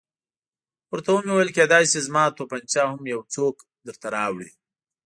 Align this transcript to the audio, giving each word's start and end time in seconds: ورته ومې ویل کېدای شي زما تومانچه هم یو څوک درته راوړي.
ورته 0.91 1.09
ومې 1.11 1.31
ویل 1.33 1.51
کېدای 1.57 1.83
شي 1.91 1.99
زما 2.07 2.23
تومانچه 2.37 2.81
هم 2.89 3.01
یو 3.13 3.21
څوک 3.33 3.55
درته 3.87 4.07
راوړي. 4.15 4.49